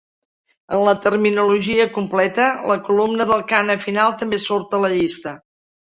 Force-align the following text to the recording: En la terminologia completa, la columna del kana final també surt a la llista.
En 0.77 0.85
la 0.87 0.93
terminologia 1.01 1.85
completa, 1.99 2.47
la 2.71 2.79
columna 2.89 3.29
del 3.33 3.45
kana 3.53 3.77
final 3.87 4.19
també 4.23 4.41
surt 4.47 4.79
a 4.79 4.85
la 4.87 4.93
llista. 4.99 5.35